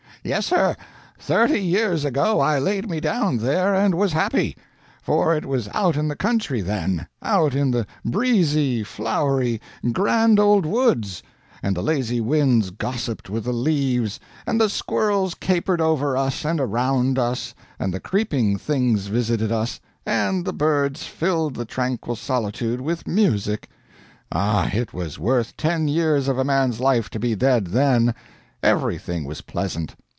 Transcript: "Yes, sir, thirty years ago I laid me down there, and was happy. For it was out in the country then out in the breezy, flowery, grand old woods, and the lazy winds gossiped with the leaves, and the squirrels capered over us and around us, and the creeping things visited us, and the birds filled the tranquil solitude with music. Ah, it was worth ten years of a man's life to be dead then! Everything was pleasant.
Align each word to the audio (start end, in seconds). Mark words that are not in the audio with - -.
"Yes, 0.23 0.45
sir, 0.45 0.75
thirty 1.17 1.59
years 1.59 2.05
ago 2.05 2.39
I 2.39 2.59
laid 2.59 2.87
me 2.87 2.99
down 2.99 3.39
there, 3.39 3.73
and 3.73 3.95
was 3.95 4.13
happy. 4.13 4.55
For 5.01 5.35
it 5.35 5.47
was 5.47 5.67
out 5.73 5.97
in 5.97 6.07
the 6.09 6.15
country 6.15 6.61
then 6.61 7.07
out 7.23 7.55
in 7.55 7.71
the 7.71 7.87
breezy, 8.05 8.83
flowery, 8.83 9.59
grand 9.91 10.39
old 10.39 10.63
woods, 10.63 11.23
and 11.63 11.75
the 11.75 11.81
lazy 11.81 12.21
winds 12.21 12.69
gossiped 12.69 13.31
with 13.31 13.45
the 13.45 13.51
leaves, 13.51 14.19
and 14.45 14.61
the 14.61 14.69
squirrels 14.69 15.33
capered 15.33 15.81
over 15.81 16.15
us 16.15 16.45
and 16.45 16.59
around 16.61 17.17
us, 17.17 17.55
and 17.79 17.91
the 17.91 17.99
creeping 17.99 18.59
things 18.59 19.07
visited 19.07 19.51
us, 19.51 19.79
and 20.05 20.45
the 20.45 20.53
birds 20.53 21.01
filled 21.03 21.55
the 21.55 21.65
tranquil 21.65 22.15
solitude 22.15 22.79
with 22.79 23.07
music. 23.07 23.69
Ah, 24.31 24.69
it 24.71 24.93
was 24.93 25.17
worth 25.17 25.57
ten 25.57 25.87
years 25.87 26.27
of 26.27 26.37
a 26.37 26.43
man's 26.43 26.79
life 26.79 27.09
to 27.09 27.17
be 27.17 27.33
dead 27.33 27.65
then! 27.65 28.13
Everything 28.61 29.25
was 29.25 29.41
pleasant. 29.41 29.95